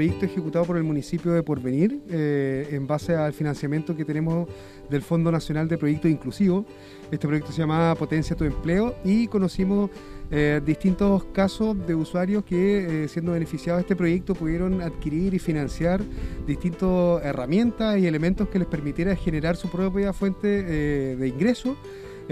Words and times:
proyecto 0.00 0.24
ejecutado 0.24 0.64
por 0.64 0.78
el 0.78 0.82
municipio 0.82 1.32
de 1.32 1.42
Porvenir 1.42 2.00
eh, 2.08 2.68
en 2.70 2.86
base 2.86 3.14
al 3.14 3.34
financiamiento 3.34 3.94
que 3.94 4.06
tenemos 4.06 4.48
del 4.88 5.02
Fondo 5.02 5.30
Nacional 5.30 5.68
de 5.68 5.76
Proyectos 5.76 6.10
Inclusivos. 6.10 6.64
Este 7.10 7.26
proyecto 7.26 7.52
se 7.52 7.58
llama 7.58 7.94
Potencia 7.96 8.34
tu 8.34 8.44
Empleo 8.44 8.94
y 9.04 9.26
conocimos 9.26 9.90
eh, 10.30 10.62
distintos 10.64 11.24
casos 11.34 11.86
de 11.86 11.94
usuarios 11.94 12.44
que, 12.44 13.08
siendo 13.10 13.32
beneficiados 13.32 13.80
de 13.80 13.82
este 13.82 13.94
proyecto, 13.94 14.34
pudieron 14.34 14.80
adquirir 14.80 15.34
y 15.34 15.38
financiar 15.38 16.00
distintas 16.46 17.22
herramientas 17.22 17.98
y 17.98 18.06
elementos 18.06 18.48
que 18.48 18.58
les 18.58 18.68
permitiera 18.68 19.14
generar 19.14 19.56
su 19.56 19.70
propia 19.70 20.14
fuente 20.14 20.48
de 21.14 21.28
ingreso 21.28 21.76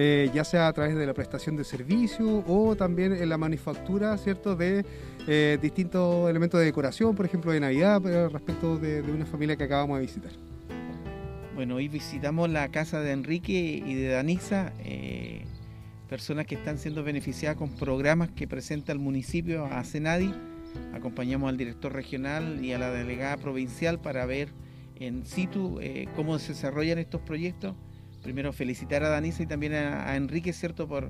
eh, 0.00 0.30
ya 0.32 0.44
sea 0.44 0.68
a 0.68 0.72
través 0.72 0.94
de 0.94 1.04
la 1.06 1.12
prestación 1.12 1.56
de 1.56 1.64
servicio 1.64 2.44
o 2.46 2.76
también 2.76 3.12
en 3.12 3.28
la 3.28 3.36
manufactura 3.36 4.16
¿cierto? 4.16 4.54
de 4.54 4.84
eh, 5.26 5.58
distintos 5.60 6.30
elementos 6.30 6.60
de 6.60 6.66
decoración, 6.66 7.16
por 7.16 7.26
ejemplo 7.26 7.50
de 7.50 7.58
Navidad, 7.58 8.00
respecto 8.30 8.78
de, 8.78 9.02
una 9.02 9.26
familia 9.26 9.56
que 9.56 9.64
acabamos 9.64 9.98
de 9.98 10.02
visitar. 10.02 10.30
Bueno, 11.56 11.74
hoy 11.74 11.88
visitamos 11.88 12.48
la 12.48 12.68
casa 12.68 13.00
de 13.00 13.10
Enrique 13.10 13.82
y 13.84 13.94
de 13.94 14.10
Danisa, 14.10 14.72
eh, 14.84 15.42
personas 16.08 16.46
que 16.46 16.54
están 16.54 16.78
siendo 16.78 17.02
beneficiadas 17.02 17.56
con 17.56 17.70
programas 17.70 18.30
que 18.30 18.46
presenta 18.46 18.92
el 18.92 19.00
municipio 19.00 19.64
a 19.64 19.82
Senadi. 19.82 20.32
Acompañamos 20.94 21.48
al 21.48 21.56
director 21.56 21.92
regional 21.92 22.64
y 22.64 22.72
a 22.72 22.78
la 22.78 22.92
delegada 22.92 23.36
provincial 23.36 23.98
para 23.98 24.26
ver 24.26 24.50
en 24.94 25.26
situ 25.26 25.80
cómo 26.14 26.38
se 26.38 26.52
desarrollan 26.52 26.98
estos 26.98 27.20
proyectos 27.22 27.74
primero 28.28 28.52
felicitar 28.52 29.02
a 29.04 29.08
Danisa 29.08 29.42
y 29.42 29.46
también 29.46 29.72
a, 29.72 30.14
Enrique, 30.14 30.52
¿cierto?, 30.52 30.86
por 30.86 31.08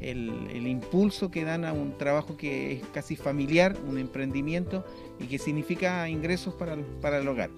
el, 0.00 0.66
impulso 0.66 1.30
que 1.30 1.44
dan 1.44 1.66
a 1.66 1.74
un 1.74 1.98
trabajo 1.98 2.38
que 2.38 2.72
es 2.72 2.82
casi 2.94 3.16
familiar, 3.16 3.76
un 3.86 3.98
emprendimiento 3.98 4.82
y 5.20 5.26
que 5.26 5.38
significa 5.38 6.08
ingresos 6.08 6.54
para, 6.54 7.18
el 7.18 7.28
hogar. 7.28 7.50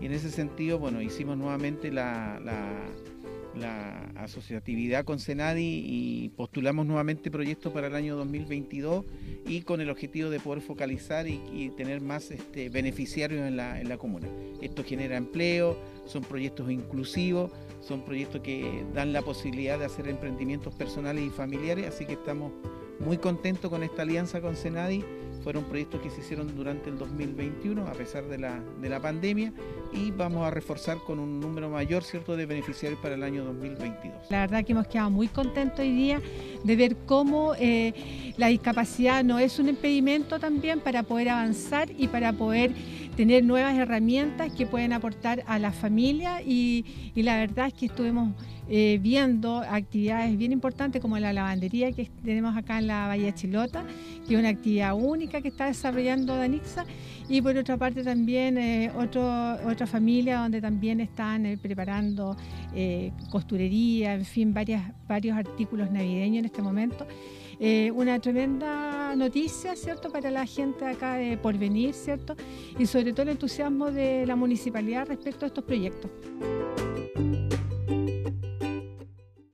Y 0.00 0.06
en 0.06 0.12
ese 0.12 0.30
sentido, 0.30 0.78
bueno, 0.78 1.02
hicimos 1.02 1.36
nuevamente 1.36 1.92
la, 1.92 2.40
asociatividad 4.16 5.04
con 5.04 5.18
Senadi 5.18 5.84
y 5.84 6.30
postulamos 6.30 6.86
nuevamente 6.86 7.30
proyectos 7.30 7.70
para 7.70 7.88
el 7.88 7.94
año 7.94 8.16
2022 8.16 9.04
y 9.46 9.60
con 9.60 9.82
el 9.82 9.90
objetivo 9.90 10.30
de 10.30 10.40
poder 10.40 10.62
focalizar 10.62 11.28
y, 11.28 11.70
tener 11.76 12.00
más 12.00 12.30
este, 12.30 12.70
beneficiarios 12.70 13.46
en 13.46 13.56
la 13.58 13.98
comuna. 13.98 14.26
Esto 14.62 14.82
genera 14.82 15.18
empleo, 15.18 15.76
son 16.06 16.22
proyectos 16.22 16.70
inclusivos 16.70 17.52
son 17.86 18.02
proyectos 18.02 18.40
que 18.40 18.84
dan 18.94 19.12
la 19.12 19.22
posibilidad 19.22 19.78
de 19.78 19.84
hacer 19.84 20.08
emprendimientos 20.08 20.74
personales 20.74 21.24
y 21.24 21.30
familiares, 21.30 21.86
así 21.86 22.06
que 22.06 22.14
estamos 22.14 22.52
muy 23.00 23.18
contentos 23.18 23.70
con 23.70 23.82
esta 23.82 24.02
alianza 24.02 24.40
con 24.40 24.56
Senadi. 24.56 25.04
Fueron 25.42 25.64
proyectos 25.64 26.00
que 26.00 26.08
se 26.08 26.20
hicieron 26.20 26.56
durante 26.56 26.88
el 26.88 26.96
2021 26.96 27.86
a 27.86 27.92
pesar 27.92 28.24
de 28.24 28.38
la, 28.38 28.60
de 28.80 28.88
la 28.88 28.98
pandemia 28.98 29.52
y 29.92 30.10
vamos 30.10 30.46
a 30.46 30.50
reforzar 30.50 30.96
con 30.98 31.18
un 31.18 31.38
número 31.38 31.68
mayor 31.68 32.02
cierto 32.02 32.34
de 32.34 32.46
beneficiarios 32.46 32.98
para 33.00 33.14
el 33.14 33.22
año 33.22 33.44
2022. 33.44 34.30
La 34.30 34.40
verdad 34.40 34.64
que 34.64 34.72
hemos 34.72 34.86
quedado 34.86 35.10
muy 35.10 35.28
contentos 35.28 35.80
hoy 35.80 35.92
día 35.92 36.22
de 36.62 36.76
ver 36.76 36.96
cómo 37.04 37.54
eh, 37.58 38.32
la 38.38 38.46
discapacidad 38.46 39.22
no 39.22 39.38
es 39.38 39.58
un 39.58 39.68
impedimento 39.68 40.40
también 40.40 40.80
para 40.80 41.02
poder 41.02 41.28
avanzar 41.28 41.90
y 41.90 42.08
para 42.08 42.32
poder 42.32 42.72
tener 43.16 43.44
nuevas 43.44 43.76
herramientas 43.76 44.52
que 44.52 44.66
pueden 44.66 44.92
aportar 44.92 45.42
a 45.46 45.58
la 45.58 45.72
familia 45.72 46.42
y, 46.42 46.84
la 47.14 47.36
verdad 47.36 47.68
es 47.68 47.74
que 47.74 47.86
estuvimos 47.86 48.34
eh, 48.68 48.98
viendo 49.00 49.58
actividades 49.58 50.36
bien 50.36 50.52
importantes 50.52 51.00
como 51.00 51.18
la 51.18 51.32
lavandería 51.32 51.92
que 51.92 52.10
tenemos 52.24 52.56
acá 52.56 52.78
en 52.78 52.86
la 52.86 53.06
Bahía 53.06 53.34
Chilota, 53.34 53.84
que 54.26 54.34
es 54.34 54.40
una 54.40 54.48
actividad 54.48 54.94
única 54.94 55.40
que 55.40 55.48
está 55.48 55.66
desarrollando 55.66 56.36
Danixa 56.36 56.86
y 57.28 57.40
por 57.42 57.56
otra 57.56 57.76
parte 57.76 58.02
también 58.02 58.58
eh, 58.58 58.90
otra 58.94 59.86
familia 59.86 60.38
donde 60.38 60.60
también 60.60 61.00
están 61.00 61.46
eh, 61.46 61.58
preparando 61.60 62.36
costurería, 63.30 64.14
en 64.14 64.24
fin, 64.24 64.52
varias, 64.52 64.82
varios 65.06 65.36
artículos 65.36 65.92
navideños 65.92 66.40
en 66.40 66.44
este 66.46 66.60
momento. 66.60 67.06
Eh, 67.60 67.90
una 67.92 68.18
tremenda 68.18 69.14
noticia, 69.16 69.76
¿cierto?, 69.76 70.10
para 70.10 70.30
la 70.30 70.46
gente 70.46 70.84
acá 70.84 71.14
de 71.14 71.36
Porvenir, 71.36 71.94
¿cierto? 71.94 72.36
Y 72.78 72.86
sobre 72.86 73.12
todo 73.12 73.22
el 73.22 73.30
entusiasmo 73.30 73.90
de 73.90 74.26
la 74.26 74.36
municipalidad 74.36 75.06
respecto 75.06 75.44
a 75.44 75.48
estos 75.48 75.64
proyectos. 75.64 76.10